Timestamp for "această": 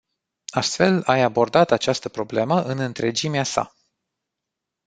1.71-2.09